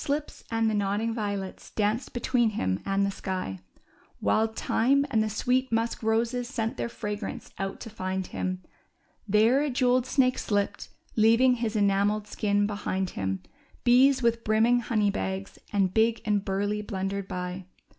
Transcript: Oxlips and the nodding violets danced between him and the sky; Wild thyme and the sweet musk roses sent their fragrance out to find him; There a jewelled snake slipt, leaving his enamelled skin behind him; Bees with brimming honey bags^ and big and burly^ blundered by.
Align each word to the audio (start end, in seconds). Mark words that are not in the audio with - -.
Oxlips 0.03 0.43
and 0.49 0.67
the 0.67 0.73
nodding 0.73 1.13
violets 1.13 1.69
danced 1.69 2.11
between 2.11 2.49
him 2.57 2.79
and 2.87 3.05
the 3.05 3.11
sky; 3.11 3.59
Wild 4.19 4.55
thyme 4.57 5.05
and 5.11 5.21
the 5.21 5.29
sweet 5.29 5.71
musk 5.71 6.01
roses 6.01 6.47
sent 6.49 6.75
their 6.75 6.89
fragrance 6.89 7.51
out 7.59 7.79
to 7.81 7.89
find 7.91 8.25
him; 8.25 8.63
There 9.27 9.61
a 9.61 9.69
jewelled 9.69 10.07
snake 10.07 10.39
slipt, 10.39 10.87
leaving 11.15 11.57
his 11.57 11.75
enamelled 11.75 12.25
skin 12.25 12.65
behind 12.65 13.11
him; 13.11 13.43
Bees 13.83 14.23
with 14.23 14.43
brimming 14.43 14.79
honey 14.79 15.11
bags^ 15.11 15.59
and 15.71 15.93
big 15.93 16.21
and 16.25 16.43
burly^ 16.43 16.81
blundered 16.87 17.27
by. 17.27 17.65